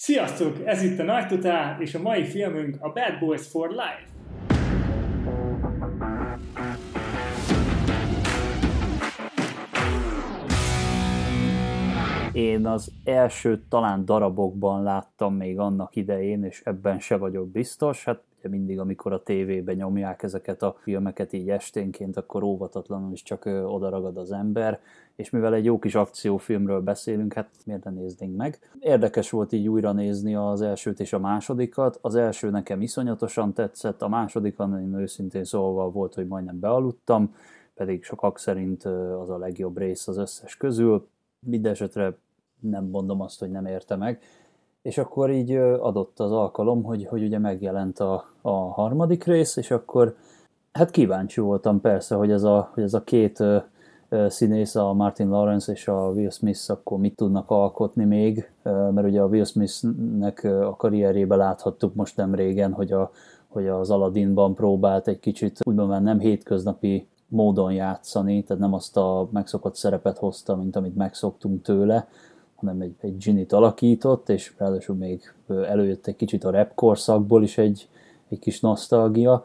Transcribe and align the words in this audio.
Sziasztok! 0.00 0.56
Ez 0.64 0.82
itt 0.82 0.98
a 0.98 1.02
Nagy 1.02 1.26
Totál, 1.26 1.80
és 1.80 1.94
a 1.94 2.00
mai 2.00 2.24
filmünk 2.24 2.76
a 2.80 2.92
Bad 2.92 3.18
Boys 3.18 3.46
for 3.46 3.68
Life. 3.68 4.17
Én 12.38 12.66
az 12.66 12.92
első 13.04 13.62
talán 13.68 14.04
darabokban 14.04 14.82
láttam 14.82 15.34
még 15.34 15.58
annak 15.58 15.96
idején, 15.96 16.44
és 16.44 16.62
ebben 16.64 16.98
se 16.98 17.16
vagyok 17.16 17.48
biztos. 17.48 18.04
Hát 18.04 18.22
ugye 18.38 18.48
mindig, 18.48 18.78
amikor 18.78 19.12
a 19.12 19.22
tévében 19.22 19.76
nyomják 19.76 20.22
ezeket 20.22 20.62
a 20.62 20.76
filmeket 20.78 21.32
így 21.32 21.50
esténként, 21.50 22.16
akkor 22.16 22.42
óvatatlanul 22.42 23.12
is 23.12 23.22
csak 23.22 23.44
oda 23.46 23.88
ragad 23.88 24.16
az 24.16 24.32
ember, 24.32 24.80
és 25.16 25.30
mivel 25.30 25.54
egy 25.54 25.64
jó 25.64 25.78
kis 25.78 25.94
akciófilmről 25.94 26.80
beszélünk, 26.80 27.32
hát 27.32 27.48
miért 27.64 27.84
ne 27.84 27.90
néznénk 27.90 28.36
meg. 28.36 28.58
Érdekes 28.80 29.30
volt 29.30 29.52
így 29.52 29.68
újra 29.68 29.92
nézni 29.92 30.34
az 30.34 30.62
elsőt 30.62 31.00
és 31.00 31.12
a 31.12 31.18
másodikat. 31.18 31.98
Az 32.00 32.14
első 32.14 32.50
nekem 32.50 32.80
iszonyatosan 32.80 33.52
tetszett, 33.52 34.02
a 34.02 34.08
másodikon 34.08 34.80
én 34.80 34.94
őszintén 34.94 35.44
szólva 35.44 35.90
volt, 35.90 36.14
hogy 36.14 36.26
majdnem 36.26 36.58
bealudtam, 36.58 37.34
pedig 37.74 38.04
sokak 38.04 38.38
szerint 38.38 38.84
az 39.20 39.30
a 39.30 39.38
legjobb 39.38 39.78
rész 39.78 40.08
az 40.08 40.16
összes 40.16 40.56
közül. 40.56 41.08
Mindenesetre 41.46 42.16
nem 42.60 42.84
mondom 42.84 43.20
azt, 43.20 43.38
hogy 43.38 43.50
nem 43.50 43.66
érte 43.66 43.96
meg. 43.96 44.20
És 44.82 44.98
akkor 44.98 45.30
így 45.30 45.52
adott 45.56 46.20
az 46.20 46.32
alkalom, 46.32 46.82
hogy, 46.82 47.06
hogy 47.06 47.22
ugye 47.22 47.38
megjelent 47.38 47.98
a, 47.98 48.24
a 48.42 48.50
harmadik 48.50 49.24
rész, 49.24 49.56
és 49.56 49.70
akkor 49.70 50.16
hát 50.72 50.90
kíváncsi 50.90 51.40
voltam 51.40 51.80
persze, 51.80 52.14
hogy 52.14 52.30
ez 52.30 52.42
a, 52.42 52.70
hogy 52.74 52.82
ez 52.82 52.94
a 52.94 53.02
két 53.02 53.42
színész, 54.28 54.74
a 54.74 54.92
Martin 54.92 55.28
Lawrence 55.28 55.72
és 55.72 55.88
a 55.88 56.08
Will 56.08 56.30
Smith 56.30 56.70
akkor 56.70 56.98
mit 56.98 57.16
tudnak 57.16 57.50
alkotni 57.50 58.04
még, 58.04 58.50
mert 58.62 59.06
ugye 59.06 59.20
a 59.20 59.26
Will 59.26 59.44
Smithnek 59.44 60.44
a 60.44 60.76
karrierjébe 60.76 61.36
láthattuk 61.36 61.94
most 61.94 62.16
nem 62.16 62.34
régen, 62.34 62.72
hogy, 62.72 62.92
a, 62.92 63.10
hogy 63.48 63.66
az 63.66 63.90
Aladdinban 63.90 64.54
próbált 64.54 65.08
egy 65.08 65.20
kicsit 65.20 65.58
úgymond 65.64 66.02
nem 66.02 66.18
hétköznapi 66.18 67.08
módon 67.28 67.72
játszani, 67.72 68.42
tehát 68.42 68.62
nem 68.62 68.74
azt 68.74 68.96
a 68.96 69.28
megszokott 69.32 69.74
szerepet 69.74 70.18
hozta, 70.18 70.56
mint 70.56 70.76
amit 70.76 70.96
megszoktunk 70.96 71.62
tőle, 71.62 72.08
hanem 72.60 72.80
egy, 72.80 72.94
egy 73.00 73.16
Ginit 73.16 73.52
alakított, 73.52 74.28
és 74.28 74.54
ráadásul 74.56 74.96
még 74.96 75.34
előjött 75.48 76.06
egy 76.06 76.16
kicsit 76.16 76.44
a 76.44 76.50
rap 76.50 76.74
korszakból 76.74 77.42
is 77.42 77.58
egy, 77.58 77.88
egy 78.28 78.38
kis 78.38 78.60
nosztalgia, 78.60 79.44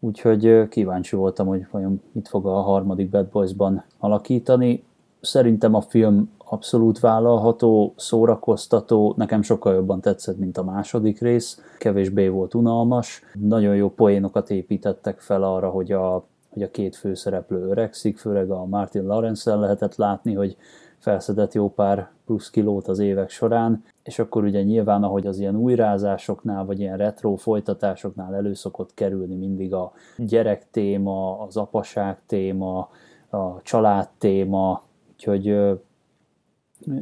úgyhogy 0.00 0.68
kíváncsi 0.68 1.16
voltam, 1.16 1.46
hogy 1.46 1.66
vajon 1.70 2.02
mit 2.12 2.28
fog 2.28 2.46
a 2.46 2.60
harmadik 2.60 3.10
Bad 3.10 3.26
Boys-ban 3.26 3.84
alakítani. 3.98 4.84
Szerintem 5.20 5.74
a 5.74 5.80
film 5.80 6.30
abszolút 6.50 7.00
vállalható, 7.00 7.94
szórakoztató, 7.96 9.14
nekem 9.16 9.42
sokkal 9.42 9.74
jobban 9.74 10.00
tetszett, 10.00 10.38
mint 10.38 10.58
a 10.58 10.64
második 10.64 11.20
rész, 11.20 11.60
kevésbé 11.78 12.28
volt 12.28 12.54
unalmas, 12.54 13.22
nagyon 13.32 13.76
jó 13.76 13.90
poénokat 13.90 14.50
építettek 14.50 15.20
fel 15.20 15.42
arra, 15.42 15.68
hogy 15.68 15.92
a, 15.92 16.24
hogy 16.50 16.62
a 16.62 16.70
két 16.70 16.96
főszereplő 16.96 17.68
öregszik, 17.68 18.18
főleg 18.18 18.50
a 18.50 18.64
Martin 18.64 19.06
Lawrence-en 19.06 19.60
lehetett 19.60 19.96
látni, 19.96 20.34
hogy 20.34 20.56
felszedett 20.98 21.54
jó 21.54 21.70
pár 21.70 22.10
plusz 22.26 22.50
kilót 22.50 22.88
az 22.88 22.98
évek 22.98 23.30
során, 23.30 23.84
és 24.02 24.18
akkor 24.18 24.44
ugye 24.44 24.62
nyilván, 24.62 25.02
ahogy 25.02 25.26
az 25.26 25.38
ilyen 25.38 25.56
újrázásoknál, 25.56 26.64
vagy 26.64 26.80
ilyen 26.80 26.96
retro 26.96 27.36
folytatásoknál 27.36 28.34
előszokott 28.34 28.94
kerülni 28.94 29.34
mindig 29.34 29.74
a 29.74 29.92
gyerek 30.16 30.70
téma, 30.70 31.40
az 31.40 31.56
apaság 31.56 32.18
téma, 32.26 32.90
a 33.30 33.62
család 33.62 34.08
téma, 34.18 34.82
úgyhogy 35.12 35.44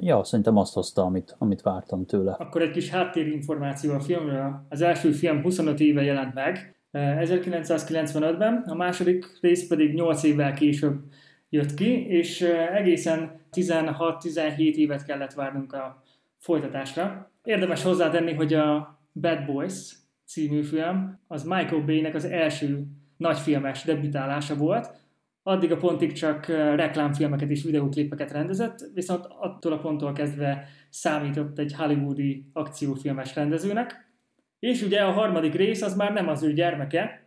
ja, 0.00 0.25
szerintem 0.25 0.56
azt 0.56 0.75
hozta, 0.75 1.03
amit, 1.03 1.34
amit 1.38 1.62
vártam 1.62 2.06
tőle. 2.06 2.33
Akkor 2.33 2.62
egy 2.62 2.70
kis 2.70 2.91
háttérinformáció 2.91 3.92
a 3.92 4.00
filmről. 4.00 4.66
Az 4.69 4.81
első 4.81 5.12
film 5.12 5.42
25 5.42 5.81
éve 5.81 6.03
jelent 6.03 6.34
meg, 6.34 6.77
1995-ben, 6.92 8.64
a 8.66 8.75
második 8.75 9.38
rész 9.41 9.69
pedig 9.69 9.94
8 9.94 10.22
évvel 10.22 10.53
később 10.53 11.00
jött 11.49 11.75
ki, 11.75 12.07
és 12.07 12.41
egészen 12.73 13.41
16-17 13.53 14.57
évet 14.57 15.05
kellett 15.05 15.33
várnunk 15.33 15.73
a 15.73 16.03
folytatásra. 16.39 17.31
Érdemes 17.45 17.83
hozzátenni, 17.83 18.34
hogy 18.34 18.55
a 18.55 18.99
Bad 19.12 19.45
Boys 19.45 19.93
című 20.27 20.62
film 20.62 21.21
az 21.27 21.43
Michael 21.43 21.84
Bay-nek 21.84 22.15
az 22.15 22.25
első 22.25 22.84
nagyfilmes 23.17 23.84
debütálása 23.84 24.57
volt, 24.57 25.05
addig 25.43 25.73
a 25.73 25.77
pontig 25.77 26.12
csak 26.12 26.47
reklámfilmeket 26.47 27.51
és 27.51 27.63
videóklipeket 27.63 28.33
rendezett, 28.33 28.78
viszont 28.95 29.27
attól 29.39 29.73
a 29.73 29.78
ponttól 29.78 30.13
kezdve 30.13 30.69
számított 30.91 31.59
egy 31.59 31.75
hollywoodi 31.75 32.51
akciófilmes 32.53 33.34
rendezőnek. 33.34 34.11
És 34.59 34.83
ugye 34.83 35.01
a 35.01 35.13
harmadik 35.13 35.55
rész 35.55 35.83
az 35.83 35.97
már 35.97 36.13
nem 36.13 36.28
az 36.28 36.43
ő 36.43 36.53
gyermeke, 36.53 37.25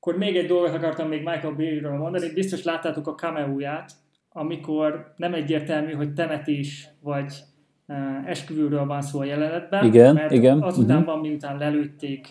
akkor 0.00 0.16
még 0.16 0.36
egy 0.36 0.46
dolgot 0.46 0.74
akartam 0.74 1.08
még 1.08 1.22
Michael 1.22 1.54
Bay-ről 1.54 1.96
mondani, 1.96 2.32
biztos 2.32 2.62
láttátok 2.62 3.06
a 3.06 3.14
cameóját, 3.14 3.92
amikor 4.28 5.12
nem 5.16 5.34
egyértelmű, 5.34 5.92
hogy 5.92 6.12
temetés 6.12 6.88
vagy 7.00 7.32
uh, 7.86 8.28
esküvőről 8.28 8.86
van 8.86 9.02
szó 9.02 9.20
a 9.20 9.24
jelenetben, 9.24 9.84
igen, 9.84 10.14
mert 10.14 10.32
igen. 10.32 10.62
azután 10.62 10.98
uh-huh. 10.98 11.12
van, 11.12 11.20
miután 11.20 11.58
lelőtték 11.58 12.26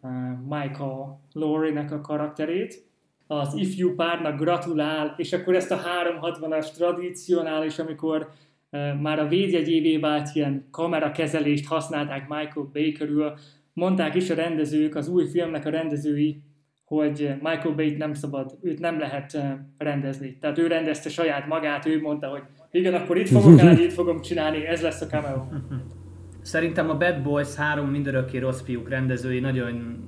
uh, 0.00 0.10
Michael 0.48 1.20
Laurie-nek 1.32 1.92
a 1.92 2.00
karakterét, 2.00 2.88
az 3.26 3.54
ifjú 3.54 3.94
párnak 3.94 4.40
gratulál, 4.40 5.14
és 5.16 5.32
akkor 5.32 5.54
ezt 5.54 5.70
a 5.70 5.80
360-as 6.20 6.70
tradicionális, 6.76 7.78
amikor 7.78 8.28
uh, 8.70 9.00
már 9.00 9.18
a 9.18 9.26
védjegyévé 9.26 9.96
vált 9.96 10.28
ilyen 10.34 10.68
kamerakezelést 10.70 11.66
használták 11.66 12.28
Michael 12.28 12.68
Bay 12.72 12.92
körül, 12.92 13.32
mondták 13.72 14.14
is 14.14 14.30
a 14.30 14.34
rendezők, 14.34 14.94
az 14.94 15.08
új 15.08 15.26
filmnek 15.26 15.66
a 15.66 15.70
rendezői, 15.70 16.42
hogy 16.90 17.34
Michael 17.42 17.74
Bay-t 17.74 17.98
nem 17.98 18.14
szabad, 18.14 18.58
őt 18.62 18.78
nem 18.78 18.98
lehet 18.98 19.38
rendezni. 19.78 20.38
Tehát 20.40 20.58
ő 20.58 20.66
rendezte 20.66 21.08
saját 21.08 21.46
magát, 21.46 21.86
ő 21.86 22.00
mondta, 22.00 22.28
hogy 22.28 22.42
igen, 22.70 22.94
akkor 22.94 23.18
itt 23.18 23.28
fogok 23.28 23.60
állni, 23.60 23.82
itt 23.82 23.92
fogom 23.92 24.20
csinálni, 24.20 24.66
ez 24.66 24.82
lesz 24.82 25.00
a 25.00 25.06
cameo. 25.06 25.44
Szerintem 26.42 26.90
a 26.90 26.96
Bad 26.96 27.22
Boys 27.22 27.54
3 27.54 27.88
mindörökké 27.88 28.38
rossz 28.38 28.62
fiúk 28.62 28.88
rendezői 28.88 29.40
nagyon 29.40 29.98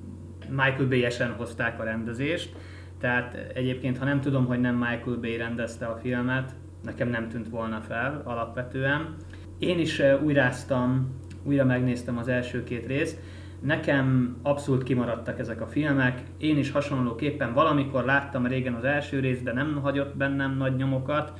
Michael 0.48 0.88
Bay-esen 0.88 1.30
hozták 1.30 1.80
a 1.80 1.84
rendezést. 1.84 2.56
Tehát 3.00 3.52
egyébként, 3.54 3.98
ha 3.98 4.04
nem 4.04 4.20
tudom, 4.20 4.46
hogy 4.46 4.60
nem 4.60 4.74
Michael 4.74 5.16
Bay 5.20 5.36
rendezte 5.36 5.86
a 5.86 5.96
filmet, 5.96 6.54
nekem 6.82 7.08
nem 7.08 7.28
tűnt 7.28 7.48
volna 7.48 7.80
fel 7.80 8.22
alapvetően. 8.24 9.16
Én 9.58 9.78
is 9.78 10.02
újráztam, 10.24 11.18
újra 11.44 11.64
megnéztem 11.64 12.18
az 12.18 12.28
első 12.28 12.62
két 12.62 12.86
részt, 12.86 13.20
Nekem 13.62 14.36
abszolút 14.42 14.82
kimaradtak 14.82 15.38
ezek 15.38 15.60
a 15.60 15.66
filmek. 15.66 16.22
Én 16.38 16.58
is 16.58 16.70
hasonlóképpen 16.70 17.52
valamikor 17.52 18.04
láttam 18.04 18.46
régen 18.46 18.74
az 18.74 18.84
első 18.84 19.20
részt, 19.20 19.42
de 19.42 19.52
nem 19.52 19.80
hagyott 19.82 20.16
bennem 20.16 20.56
nagy 20.56 20.76
nyomokat, 20.76 21.32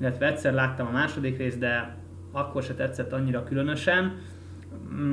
illetve 0.00 0.26
egyszer 0.26 0.52
láttam 0.52 0.86
a 0.86 0.90
második 0.90 1.38
részt, 1.38 1.58
de 1.58 1.96
akkor 2.32 2.62
se 2.62 2.74
tetszett 2.74 3.12
annyira 3.12 3.44
különösen. 3.44 4.16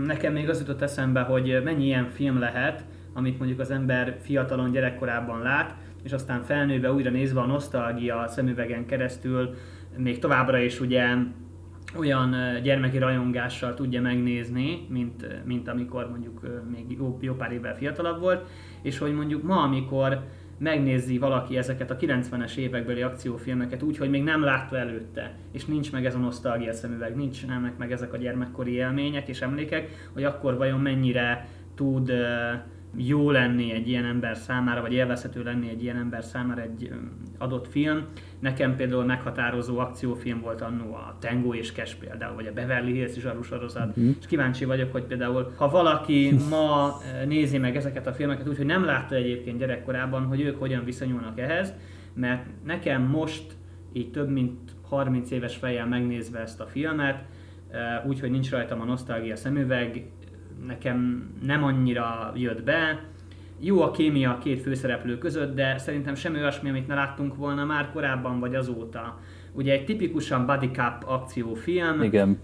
Nekem 0.06 0.34
még 0.34 0.50
az 0.50 0.60
jutott 0.60 0.82
eszembe, 0.82 1.22
hogy 1.22 1.62
mennyi 1.64 1.86
ilyen 1.86 2.10
film 2.10 2.40
lehet, 2.40 2.86
amit 3.14 3.38
mondjuk 3.38 3.60
az 3.60 3.72
ember 3.72 4.18
fiatalon 4.22 4.72
gyerekkorában 4.72 5.42
lát, 5.42 5.76
és 6.04 6.12
aztán 6.12 6.44
felnőve 6.44 6.92
újra 6.92 7.10
nézve 7.10 7.40
a 7.40 7.46
nosztalgia 7.46 8.28
szemüvegen 8.28 8.86
keresztül, 8.86 9.56
még 9.98 10.20
továbbra 10.20 10.58
is 10.58 10.80
ugye 10.80 11.16
olyan 11.96 12.36
gyermeki 12.64 12.98
rajongással 12.98 13.74
tudja 13.74 14.02
megnézni, 14.02 14.86
mint, 14.90 15.46
mint 15.46 15.68
amikor 15.68 16.10
mondjuk 16.10 16.42
még 16.72 16.98
jó, 16.98 17.18
jó 17.22 17.34
pár 17.34 17.52
évvel 17.52 17.76
fiatalabb 17.76 18.20
volt, 18.20 18.50
és 18.82 18.98
hogy 18.98 19.14
mondjuk 19.14 19.44
ma, 19.44 19.62
amikor 19.62 20.24
megnézi 20.58 21.18
valaki 21.18 21.58
ezeket 21.58 21.92
a 21.92 21.98
90-es 21.98 22.56
évekbeli 22.56 23.02
akciófilmeket 23.02 23.84
úgy, 23.84 23.98
hogy 23.98 24.10
még 24.10 24.24
nem 24.24 24.44
látta 24.44 24.78
előtte, 24.78 25.36
és 25.52 25.66
nincs 25.66 25.92
meg 25.92 26.06
ez 26.06 26.16
a 26.16 26.20
nosztalgia 26.20 26.74
szemüveg, 26.74 27.16
nincs 27.16 27.48
nem 27.48 27.74
meg 27.78 27.92
ezek 27.92 28.14
a 28.14 28.18
gyermekkori 28.18 28.72
élmények 28.72 29.28
és 29.28 29.42
emlékek, 29.42 30.10
hogy 30.14 30.24
akkor 30.24 30.58
vajon 30.58 30.80
mennyire 30.80 31.48
tud 31.76 32.10
uh, 32.10 32.18
jó 32.98 33.32
lenni 33.32 33.72
egy 33.72 33.90
ilyen 33.90 34.06
ember 34.06 34.38
számára, 34.38 34.82
vagy 34.82 34.94
élvezhető 34.94 35.44
lenni 35.44 35.70
egy 35.70 35.84
ilyen 35.84 35.98
ember 35.98 36.24
számára 36.24 36.62
egy 36.62 36.92
adott 37.38 37.68
film. 37.68 38.06
Nekem 38.40 38.76
például 38.76 39.06
meghatározó 39.06 39.80
akciófilm 39.80 40.42
volt 40.42 40.62
annó 40.62 40.94
a 40.94 41.18
Tango 41.20 41.54
és 41.54 41.72
Cash 41.72 41.98
például, 42.00 42.36
vagy 42.36 42.48
a 42.48 42.54
Beverly 42.54 42.92
Hills 42.92 43.16
is 43.16 43.24
sorozat, 43.44 44.00
mm-hmm. 44.00 44.12
és 44.20 44.26
kíváncsi 44.28 44.66
vagyok, 44.66 44.92
hogy 44.92 45.04
például 45.04 45.54
ha 45.56 45.70
valaki 45.70 46.38
ma 46.50 46.98
nézi 47.28 47.58
meg 47.58 47.76
ezeket 47.76 48.08
a 48.08 48.14
filmeket 48.14 48.48
úgy, 48.48 48.58
hogy 48.58 48.66
nem 48.66 48.86
látta 48.86 49.16
egyébként 49.16 49.60
gyerekkorában, 49.60 50.26
hogy 50.26 50.42
ők 50.42 50.60
hogyan 50.60 50.84
viszonyulnak 50.84 51.40
ehhez, 51.40 51.74
mert 52.14 52.46
nekem 52.66 53.02
most 53.02 53.44
így 53.94 54.12
több 54.12 54.30
mint 54.30 54.60
30 54.82 55.32
éves 55.32 55.56
fejjel 55.56 55.88
megnézve 55.88 56.40
ezt 56.40 56.60
a 56.60 56.66
filmet, 56.66 57.24
úgyhogy 58.08 58.32
nincs 58.32 58.50
rajtam 58.50 58.82
a 58.82 58.86
nosztalgia 58.86 59.36
szemüveg, 59.36 60.04
nekem 60.66 61.30
nem 61.46 61.64
annyira 61.64 62.32
jött 62.36 62.64
be. 62.64 63.04
Jó 63.60 63.82
a 63.82 63.92
kémia 63.92 64.32
a 64.32 64.38
két 64.38 64.62
főszereplő 64.62 65.18
között, 65.18 65.56
de 65.56 65.78
szerintem 65.78 66.16
semmi 66.16 66.38
olyasmi, 66.38 66.70
amit 66.70 66.88
ne 66.88 66.96
láttunk 66.96 67.36
volna 67.36 67.66
már 67.66 67.92
korábban 67.92 68.40
vagy 68.40 68.56
azóta. 68.56 69.20
ugye 69.54 69.74
egy 69.74 69.86
tipikusan 69.86 70.46
body 70.46 70.68
cup 70.68 71.04
akciófilm, 71.06 72.02
Igen. 72.02 72.40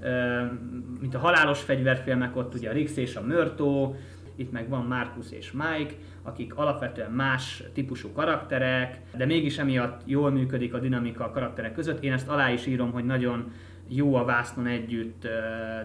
mint 1.02 1.16
a 1.16 1.20
halálos 1.20 1.62
fegyverfilmek, 1.62 2.36
ott 2.36 2.54
ugye 2.54 2.70
a 2.70 2.74
Rix 2.74 2.98
és 2.98 3.16
a 3.16 3.22
Mörtó, 3.22 3.96
itt 4.36 4.52
meg 4.52 4.70
van 4.70 4.86
Marcus 4.86 5.32
és 5.32 5.52
Mike, 5.52 5.94
akik 6.24 6.56
alapvetően 6.56 7.12
más 7.12 7.64
típusú 7.74 8.12
karakterek, 8.12 9.00
de 9.18 9.26
mégis 9.26 9.58
emiatt 9.58 10.02
jól 10.06 10.32
működik 10.32 10.74
a 10.74 10.80
dinamika 10.80 11.24
a 11.24 11.32
karakterek 11.32 11.74
között. 11.74 12.04
Én 12.04 12.14
ezt 12.14 12.28
alá 12.28 12.52
is 12.52 12.66
írom, 12.66 12.92
hogy 12.92 13.06
nagyon 13.06 13.52
jó 13.88 14.16
a 14.16 14.26
vásznon 14.26 14.68
együtt, 14.68 15.28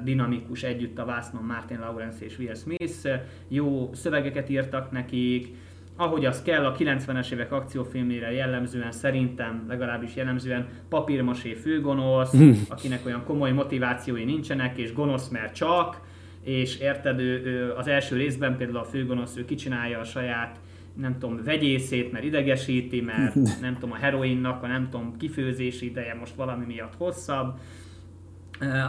dinamikus 0.04 0.62
együtt 0.62 0.98
a 0.98 1.04
vásznon 1.04 1.42
Martin 1.42 1.78
Lawrence 1.78 2.24
és 2.24 2.38
Will 2.38 2.54
Smith, 2.54 3.08
jó 3.48 3.90
szövegeket 3.94 4.48
írtak 4.48 4.90
nekik, 4.90 5.48
ahogy 5.96 6.24
az 6.24 6.42
kell 6.42 6.64
a 6.64 6.76
90-es 6.76 7.32
évek 7.32 7.52
akciófilmére 7.52 8.32
jellemzően, 8.32 8.92
szerintem 8.92 9.64
legalábbis 9.68 10.16
jellemzően 10.16 10.68
papírmasé 10.88 11.54
főgonosz, 11.54 12.34
akinek 12.68 13.06
olyan 13.06 13.24
komoly 13.24 13.52
motivációi 13.52 14.24
nincsenek, 14.24 14.78
és 14.78 14.92
gonosz 14.92 15.28
mert 15.28 15.54
csak, 15.54 16.00
és 16.42 16.78
érted, 16.78 17.20
ő, 17.20 17.42
ő 17.44 17.72
az 17.72 17.86
első 17.86 18.16
részben 18.16 18.56
például 18.56 18.78
a 18.78 18.84
főgonosz, 18.84 19.36
ő 19.36 19.44
kicsinálja 19.44 19.98
a 19.98 20.04
saját 20.04 20.58
nem 20.94 21.18
tudom, 21.18 21.40
vegyészét, 21.44 22.12
mert 22.12 22.24
idegesíti, 22.24 23.00
mert 23.00 23.34
nem 23.60 23.74
tudom, 23.74 23.92
a 23.92 23.96
heroinnak 23.96 24.62
a 24.62 24.66
nem 24.66 24.88
tudom, 24.90 25.16
kifőzési 25.16 25.86
ideje 25.86 26.14
most 26.14 26.34
valami 26.34 26.64
miatt 26.64 26.94
hosszabb. 26.96 27.58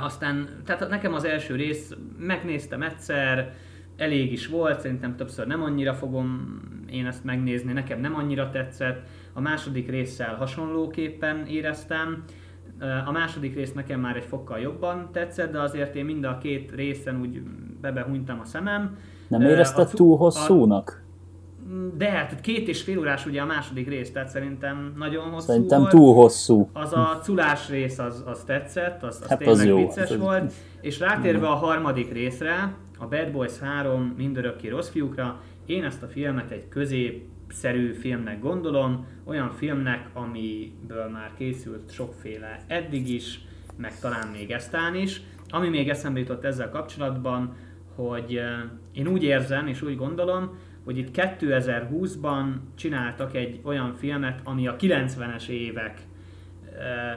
Aztán, 0.01 0.50
tehát 0.66 0.89
nekem 0.89 1.13
az 1.13 1.24
első 1.24 1.56
rész, 1.56 1.95
megnéztem 2.18 2.81
egyszer, 2.81 3.54
elég 3.98 4.31
is 4.31 4.48
volt, 4.48 4.80
szerintem 4.80 5.16
többször 5.16 5.48
nem 5.48 5.63
annyira 5.63 5.94
fogom 5.94 6.60
én 6.92 7.06
ezt 7.06 7.24
megnézni, 7.24 7.74
nekem 7.74 8.00
nem 8.00 8.16
annyira 8.16 8.50
tetszett. 8.50 9.07
A 9.33 9.42
második 9.42 9.89
résszel 9.89 10.36
hasonlóképpen 10.36 11.45
éreztem. 11.45 12.24
A 13.06 13.12
második 13.12 13.56
rész 13.56 13.74
nekem 13.74 14.00
már 14.00 14.16
egy 14.16 14.24
fokkal 14.24 14.60
jobban 14.60 15.10
tetszett, 15.12 15.51
de 15.51 15.62
azért 15.62 15.95
én 15.95 16.06
mind 16.06 16.24
a 16.24 16.38
két 16.38 16.72
részen 16.72 17.19
úgy 17.19 17.42
bebehunytam 17.81 18.39
a 18.39 18.45
szemem. 18.45 18.98
Nem 19.27 19.42
érezted 19.42 19.88
a, 19.88 19.95
túl 19.95 20.18
hosszúnak? 20.18 21.04
De 21.98 22.10
hát 22.10 22.42
két 22.42 22.68
és 22.68 22.81
fél 22.81 23.00
órás 23.00 23.25
ugye 23.25 23.42
a 23.42 23.45
második 23.45 23.88
rész, 23.88 24.12
tehát 24.12 24.30
szerintem 24.30 24.94
nagyon 24.98 25.30
hosszú 25.30 25.45
Szerintem 25.48 25.80
volt. 25.80 25.92
túl 25.92 26.13
hosszú. 26.13 26.69
Az 26.74 26.94
a 26.94 27.19
culás 27.24 27.69
rész 27.69 28.00
az, 28.00 28.24
az 28.25 28.44
tetszett, 28.44 29.04
az, 29.04 29.19
az 29.21 29.27
Hát 29.30 29.38
tényleg 29.38 29.56
az 29.57 29.66
jó. 29.66 29.77
vicces 29.77 30.10
Az- 30.10 30.18
volt. 30.18 30.54
És 30.81 31.00
rátérve 31.00 31.48
a 31.48 31.54
harmadik 31.56 32.12
részre, 32.12 32.74
a 33.00 33.07
Bad 33.07 33.31
Boys 33.31 33.60
3 33.60 34.13
mindörökké 34.18 34.68
rossz 34.68 34.89
fiúkra, 34.89 35.42
én 35.66 35.83
ezt 35.83 36.04
a 36.04 36.07
filmet 36.07 36.51
egy 36.51 36.68
középszerű 36.69 37.94
filmnek 37.94 38.39
gondolom, 38.42 39.06
olyan 39.25 39.51
filmnek, 39.51 40.10
amiből 40.13 41.10
már 41.13 41.31
készült 41.38 41.92
sokféle 41.92 42.57
eddig 42.68 43.10
is, 43.10 43.39
meg 43.77 44.00
talán 44.00 44.27
még 44.27 44.51
eztán 44.51 44.95
is. 44.95 45.22
Ami 45.50 45.69
még 45.69 45.89
eszembe 45.89 46.19
jutott 46.19 46.44
ezzel 46.45 46.69
kapcsolatban, 46.69 47.56
hogy 47.95 48.36
eh, 48.36 48.48
én 48.94 49.07
úgy 49.07 49.24
érzem 49.24 49.68
és 49.68 49.81
úgy 49.81 49.95
gondolom, 49.98 50.57
hogy 50.89 50.97
itt 50.97 51.09
2020-ban 51.13 52.45
csináltak 52.75 53.36
egy 53.36 53.59
olyan 53.63 53.94
filmet, 53.94 54.39
ami 54.44 54.68
a 54.68 54.75
90-es 54.75 55.47
évek 55.47 56.01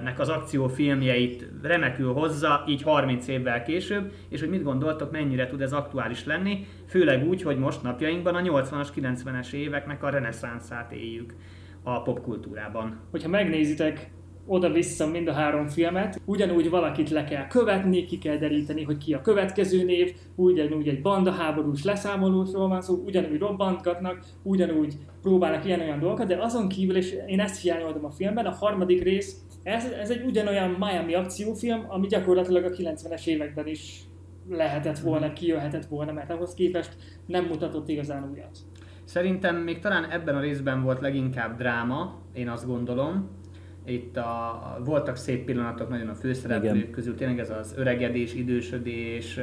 nek 0.02 0.18
az 0.18 0.28
akciófilmjeit 0.28 1.48
remekül 1.62 2.12
hozza, 2.12 2.64
így 2.68 2.82
30 2.82 3.28
évvel 3.28 3.62
később, 3.62 4.12
és 4.28 4.40
hogy 4.40 4.48
mit 4.48 4.62
gondoltok, 4.62 5.10
mennyire 5.10 5.46
tud 5.46 5.60
ez 5.60 5.72
aktuális 5.72 6.24
lenni, 6.24 6.66
főleg 6.86 7.28
úgy, 7.28 7.42
hogy 7.42 7.58
most 7.58 7.82
napjainkban 7.82 8.34
a 8.34 8.40
80-as, 8.40 8.88
90-es 8.96 9.52
éveknek 9.52 10.02
a 10.02 10.10
reneszánszát 10.10 10.92
éljük 10.92 11.34
a 11.82 12.02
popkultúrában. 12.02 13.00
Hogyha 13.10 13.28
megnézitek 13.28 14.10
oda-vissza 14.46 15.06
mind 15.06 15.28
a 15.28 15.32
három 15.32 15.68
filmet, 15.68 16.20
ugyanúgy 16.24 16.70
valakit 16.70 17.10
le 17.10 17.24
kell 17.24 17.46
követni, 17.46 18.04
ki 18.04 18.18
kell 18.18 18.36
deríteni, 18.36 18.82
hogy 18.82 18.98
ki 18.98 19.14
a 19.14 19.20
következő 19.20 19.84
név, 19.84 20.14
ugyanúgy 20.34 20.88
egy 20.88 21.02
bandaháborús 21.02 21.84
leszámolósról 21.84 22.68
van 22.68 22.80
szó, 22.80 23.02
ugyanúgy 23.06 23.38
robbantgatnak, 23.38 24.24
ugyanúgy 24.42 24.94
próbálnak 25.22 25.64
ilyen-olyan 25.64 25.98
dolgokat, 25.98 26.26
de 26.26 26.36
azon 26.36 26.68
kívül, 26.68 26.96
és 26.96 27.16
én 27.26 27.40
ezt 27.40 27.60
hiányoltam 27.60 28.04
a 28.04 28.10
filmben, 28.10 28.46
a 28.46 28.50
harmadik 28.50 29.02
rész, 29.02 29.36
ez, 29.62 29.84
ez 29.84 30.10
egy 30.10 30.24
ugyanolyan 30.24 30.70
Miami 30.70 31.14
akciófilm, 31.14 31.84
ami 31.88 32.06
gyakorlatilag 32.06 32.64
a 32.64 32.70
90-es 32.70 33.26
években 33.26 33.66
is 33.66 34.00
lehetett 34.48 34.98
volna, 34.98 35.32
kijöhetett 35.32 35.84
volna, 35.86 36.12
mert 36.12 36.30
ahhoz 36.30 36.54
képest 36.54 36.96
nem 37.26 37.44
mutatott 37.44 37.88
igazán 37.88 38.30
újat. 38.32 38.58
Szerintem 39.04 39.56
még 39.56 39.78
talán 39.78 40.10
ebben 40.10 40.34
a 40.34 40.40
részben 40.40 40.82
volt 40.82 41.00
leginkább 41.00 41.56
dráma, 41.56 42.18
én 42.32 42.48
azt 42.48 42.66
gondolom. 42.66 43.40
Itt 43.84 44.16
a, 44.16 44.78
voltak 44.84 45.16
szép 45.16 45.44
pillanatok 45.44 45.88
nagyon 45.88 46.08
a 46.08 46.14
főszereplők 46.14 46.74
Igen. 46.74 46.90
közül, 46.90 47.14
tényleg 47.14 47.38
ez 47.38 47.50
az 47.50 47.74
öregedés, 47.76 48.34
idősödés 48.34 49.38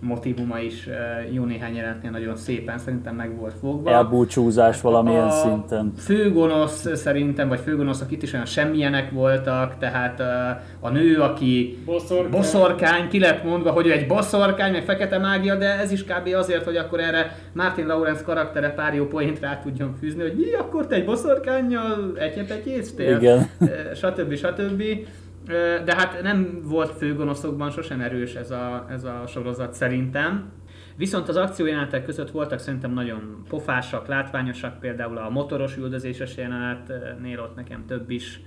motivuma 0.00 0.58
is 0.58 0.86
ö, 0.86 0.92
jó 1.32 1.44
néhány 1.44 1.74
jelentnél 1.74 2.10
nagyon 2.10 2.36
szépen 2.36 2.78
szerintem 2.78 3.14
meg 3.14 3.36
volt 3.36 3.54
fogva. 3.60 3.90
Elbúcsúzás 3.90 4.80
valamilyen 4.80 5.26
a 5.26 5.30
szinten. 5.30 5.92
Főgonosz 5.98 6.96
szerintem, 6.96 7.48
vagy 7.48 7.60
főgonoszok 7.60 8.10
itt 8.12 8.22
is 8.22 8.32
olyan 8.32 8.44
semmilyenek 8.46 9.10
voltak, 9.10 9.78
tehát 9.78 10.20
ö, 10.20 10.24
a 10.80 10.90
nő, 10.90 11.20
aki 11.20 11.78
Boszorkány. 11.84 12.30
boszorkány, 12.30 13.08
ki 13.08 13.18
lett 13.18 13.44
mondva, 13.44 13.70
hogy 13.70 13.86
ő 13.86 13.92
egy 13.92 14.06
boszorkány, 14.06 14.72
meg 14.72 14.84
fekete 14.84 15.18
mágia, 15.18 15.56
de 15.56 15.78
ez 15.78 15.92
is 15.92 16.04
kb. 16.04 16.34
azért, 16.34 16.64
hogy 16.64 16.76
akkor 16.76 17.00
erre 17.00 17.36
Martin 17.52 17.86
Lawrence 17.86 18.22
karaktere 18.22 18.70
pár 18.70 18.94
jó 18.94 19.04
poént 19.06 19.40
rá 19.40 19.60
tudjon 19.60 19.94
fűzni, 20.00 20.22
hogy 20.22 20.34
mi, 20.36 20.52
akkor 20.52 20.86
te 20.86 20.94
egy 20.94 21.04
boszorkányjal 21.04 22.12
egyetegyéztél? 22.18 23.16
Igen. 23.16 23.38
Eh, 23.60 23.68
stb. 23.94 24.34
stb. 24.34 24.82
De 25.84 25.94
hát 25.94 26.22
nem 26.22 26.60
volt 26.64 26.90
főgonoszokban 26.90 27.70
sosem 27.70 28.00
erős 28.00 28.34
ez 28.34 28.50
a, 28.50 28.86
ez 28.90 29.04
a 29.04 29.24
sorozat 29.26 29.74
szerintem. 29.74 30.52
Viszont 30.96 31.28
az 31.28 31.36
akciójelenetek 31.36 32.04
között 32.04 32.30
voltak 32.30 32.58
szerintem 32.58 32.92
nagyon 32.92 33.42
pofásak, 33.48 34.06
látványosak, 34.06 34.80
például 34.80 35.18
a 35.18 35.30
motoros 35.30 35.76
üldözéses 35.76 36.36
jelenetnél 36.36 37.40
ott 37.40 37.56
nekem 37.56 37.84
több 37.86 38.10
is, 38.10 38.40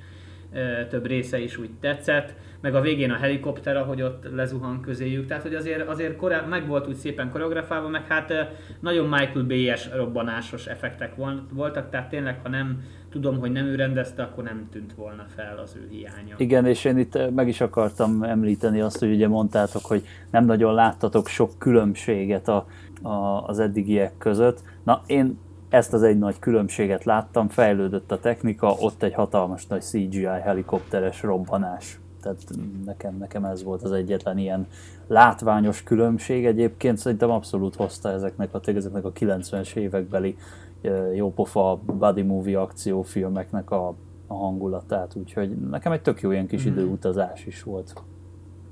több 0.89 1.05
része 1.05 1.39
is 1.39 1.57
úgy 1.57 1.69
tetszett, 1.79 2.35
meg 2.61 2.75
a 2.75 2.81
végén 2.81 3.11
a 3.11 3.17
helikopter, 3.17 3.77
ahogy 3.77 4.01
ott 4.01 4.27
lezuhan 4.33 4.81
közéjük, 4.81 5.27
tehát 5.27 5.43
hogy 5.43 5.55
azért, 5.55 5.87
azért 5.87 6.15
korá- 6.15 6.49
meg 6.49 6.67
volt 6.67 6.87
úgy 6.87 6.95
szépen 6.95 7.29
koreografálva, 7.29 7.87
meg 7.87 8.05
hát 8.07 8.33
nagyon 8.79 9.07
Michael 9.07 9.45
Bay-es 9.45 9.89
robbanásos 9.95 10.67
effektek 10.67 11.15
vol- 11.15 11.43
voltak, 11.53 11.89
tehát 11.89 12.09
tényleg, 12.09 12.39
ha 12.43 12.49
nem 12.49 12.83
tudom, 13.09 13.39
hogy 13.39 13.51
nem 13.51 13.65
ő 13.65 13.75
rendezte, 13.75 14.23
akkor 14.23 14.43
nem 14.43 14.67
tűnt 14.71 14.93
volna 14.93 15.25
fel 15.35 15.57
az 15.57 15.75
ő 15.75 15.87
hiánya. 15.89 16.35
Igen, 16.37 16.65
és 16.65 16.85
én 16.85 16.97
itt 16.97 17.31
meg 17.35 17.47
is 17.47 17.61
akartam 17.61 18.23
említeni 18.23 18.81
azt, 18.81 18.99
hogy 18.99 19.11
ugye 19.11 19.27
mondtátok, 19.27 19.85
hogy 19.85 20.03
nem 20.31 20.45
nagyon 20.45 20.73
láttatok 20.73 21.27
sok 21.27 21.51
különbséget 21.57 22.47
a, 22.47 22.65
a, 23.01 23.45
az 23.47 23.59
eddigiek 23.59 24.17
között. 24.17 24.59
Na, 24.83 25.01
én 25.05 25.37
ezt 25.69 25.93
az 25.93 26.03
egy 26.03 26.17
nagy 26.17 26.39
különbséget 26.39 27.03
láttam, 27.03 27.47
fejlődött 27.47 28.11
a 28.11 28.19
technika, 28.19 28.71
ott 28.79 29.03
egy 29.03 29.13
hatalmas 29.13 29.67
nagy 29.67 29.81
CGI 29.81 30.25
helikopteres 30.25 31.21
robbanás. 31.21 31.99
Tehát 32.21 32.41
nekem, 32.85 33.17
nekem 33.17 33.45
ez 33.45 33.63
volt 33.63 33.83
az 33.83 33.91
egyetlen 33.91 34.37
ilyen 34.37 34.67
látványos 35.07 35.83
különbség. 35.83 36.45
Egyébként 36.45 36.97
szerintem 36.97 37.29
abszolút 37.29 37.75
hozta 37.75 38.09
ezeknek 38.09 38.53
a, 38.53 38.59
ezeknek 38.63 39.05
a 39.05 39.11
90-es 39.11 39.75
évekbeli 39.75 40.37
ö, 40.81 41.13
jópofa 41.13 41.79
body 41.85 42.21
movie 42.21 42.59
akciófilmeknek 42.59 43.71
a, 43.71 43.87
a 44.27 44.33
hangulatát, 44.33 45.15
úgyhogy 45.15 45.49
nekem 45.69 45.91
egy 45.91 46.01
tök 46.01 46.21
jó 46.21 46.31
ilyen 46.31 46.47
kis 46.47 46.65
időutazás 46.65 47.45
is 47.45 47.63
volt. 47.63 47.93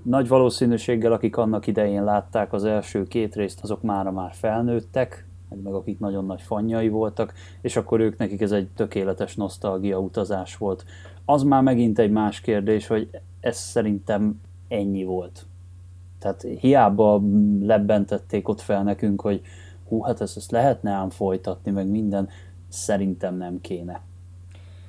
Nagy 0.03 0.27
valószínűséggel, 0.27 1.12
akik 1.12 1.38
annak 1.38 1.68
idején 1.68 2.03
látták 2.03 2.53
az 2.53 2.63
első 2.63 3.03
két 3.03 3.36
részt, 3.36 3.60
azok 3.63 3.82
mára 3.82 4.12
már 4.12 4.34
felnőttek, 4.34 5.27
meg, 5.50 5.62
meg 5.62 5.74
akik 5.74 6.00
nagyon 6.00 6.25
nagy 6.25 6.41
fanjai 6.41 6.89
voltak, 6.89 7.34
és 7.62 7.75
akkor 7.75 8.00
ők 8.00 8.18
nekik 8.18 8.41
ez 8.41 8.51
egy 8.51 8.68
tökéletes 8.75 9.36
nosztalgia 9.36 10.00
utazás 10.00 10.58
volt. 10.58 10.86
Az 11.29 11.43
már 11.43 11.62
megint 11.62 12.00
egy 12.00 12.12
más 12.12 12.41
kérdés, 12.41 12.88
hogy 12.88 13.09
ez 13.39 13.57
szerintem 13.57 14.41
ennyi 14.67 15.03
volt. 15.03 15.45
Tehát 16.19 16.41
hiába 16.59 17.21
lebbentették 17.62 18.48
ott 18.48 18.62
fel 18.62 18.83
nekünk, 18.83 19.21
hogy 19.21 19.41
hú, 19.88 20.01
hát 20.01 20.21
ezt, 20.21 20.38
ezt 20.38 20.51
lehetne 20.51 20.91
ám 20.91 21.09
folytatni, 21.09 21.71
meg 21.71 21.88
minden, 21.88 22.29
szerintem 22.67 23.38
nem 23.38 23.62
kéne. 23.62 24.01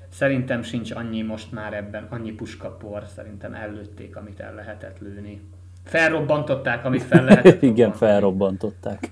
Szerintem 0.09 0.63
sincs 0.63 0.91
annyi 0.91 1.23
most 1.23 1.53
már 1.53 1.75
ebben, 1.75 2.07
annyi 2.11 2.31
puskapor, 2.31 3.05
szerintem 3.15 3.55
ellőtték, 3.55 4.17
amit 4.17 4.41
el 4.41 4.55
lehetett 4.55 4.99
lőni. 4.99 5.41
Felrobbantották, 5.85 6.85
amit 6.85 7.03
fel 7.03 7.25
lehetett 7.25 7.63
Igen, 7.73 7.93
felrobbantották. 7.93 9.11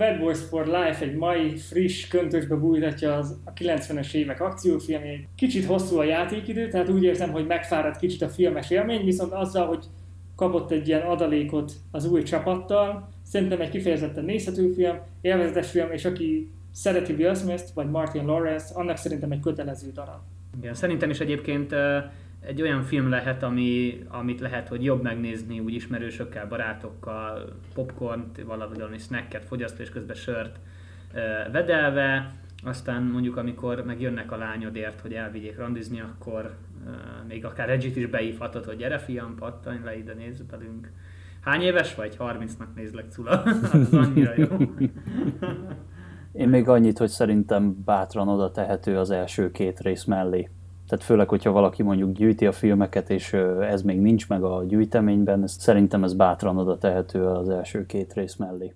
Bad 0.00 0.18
Boys 0.18 0.38
for 0.38 0.66
Life 0.66 1.04
egy 1.04 1.14
mai 1.14 1.56
friss 1.56 2.08
köntösbe 2.08 2.54
bújtatja 2.54 3.14
az 3.14 3.40
a 3.44 3.52
90-es 3.52 4.14
évek 4.14 4.40
akciófilmjét. 4.40 5.28
Kicsit 5.34 5.64
hosszú 5.64 5.98
a 5.98 6.04
játékidő, 6.04 6.68
tehát 6.68 6.88
úgy 6.88 7.02
érzem, 7.02 7.30
hogy 7.30 7.46
megfáradt 7.46 7.98
kicsit 7.98 8.22
a 8.22 8.28
filmes 8.28 8.70
élmény, 8.70 9.04
viszont 9.04 9.32
azzal, 9.32 9.66
hogy 9.66 9.84
kapott 10.36 10.70
egy 10.70 10.88
ilyen 10.88 11.00
adalékot 11.00 11.72
az 11.90 12.04
új 12.04 12.22
csapattal, 12.22 13.08
szerintem 13.22 13.60
egy 13.60 13.68
kifejezetten 13.68 14.24
nézhető 14.24 14.72
film, 14.72 14.98
élvezetes 15.20 15.70
film, 15.70 15.90
és 15.90 16.04
aki 16.04 16.50
szereti 16.72 17.12
Will 17.12 17.34
Smith-t, 17.34 17.70
vagy 17.74 17.90
Martin 17.90 18.24
Lawrence, 18.24 18.74
annak 18.74 18.96
szerintem 18.96 19.30
egy 19.30 19.40
kötelező 19.40 19.90
darab. 19.92 20.20
Igen, 20.58 20.74
szerintem 20.74 21.10
is 21.10 21.20
egyébként 21.20 21.74
egy 22.40 22.62
olyan 22.62 22.82
film 22.82 23.08
lehet, 23.08 23.42
ami, 23.42 24.02
amit 24.08 24.40
lehet, 24.40 24.68
hogy 24.68 24.84
jobb 24.84 25.02
megnézni 25.02 25.60
úgy 25.60 25.74
ismerősökkel, 25.74 26.48
barátokkal, 26.48 27.56
popcornt, 27.74 28.42
valami 28.42 28.98
snacket 28.98 29.44
fogyasztó, 29.44 29.82
és 29.82 29.90
közben 29.90 30.16
sört 30.16 30.58
vedelve, 31.52 32.34
aztán 32.64 33.02
mondjuk 33.02 33.36
amikor 33.36 33.84
megjönnek 33.84 34.32
a 34.32 34.36
lányodért, 34.36 35.00
hogy 35.00 35.12
elvigyék 35.12 35.58
randizni, 35.58 36.00
akkor 36.00 36.54
még 37.28 37.44
akár 37.44 37.66
Reggie-t 37.66 37.96
is 37.96 38.06
beívhatod, 38.06 38.64
hogy 38.64 38.76
gyere 38.76 38.98
fiam, 38.98 39.34
pattanj 39.34 39.84
le 39.84 39.96
ide, 39.96 40.14
nézz 40.14 40.40
velünk. 40.50 40.92
Hány 41.40 41.60
éves 41.60 41.94
vagy? 41.94 42.16
30-nak 42.18 42.74
nézlek, 42.74 43.10
Cula. 43.10 43.42
az 43.72 43.94
annyira 43.94 44.32
jó. 44.36 44.46
Én 46.32 46.48
még 46.48 46.68
annyit, 46.68 46.98
hogy 46.98 47.08
szerintem 47.08 47.82
bátran 47.84 48.28
oda 48.28 48.50
tehető 48.50 48.98
az 48.98 49.10
első 49.10 49.50
két 49.50 49.80
rész 49.80 50.04
mellé. 50.04 50.50
Tehát 50.90 51.04
főleg, 51.04 51.28
hogyha 51.28 51.50
valaki 51.50 51.82
mondjuk 51.82 52.12
gyűjti 52.12 52.46
a 52.46 52.52
filmeket, 52.52 53.10
és 53.10 53.32
ez 53.60 53.82
még 53.82 54.00
nincs 54.00 54.28
meg 54.28 54.42
a 54.42 54.64
gyűjteményben, 54.64 55.46
szerintem 55.46 56.04
ez 56.04 56.14
bátran 56.14 56.58
oda 56.58 56.78
tehető 56.78 57.24
az 57.26 57.48
első 57.48 57.86
két 57.86 58.12
rész 58.12 58.36
mellé. 58.36 58.74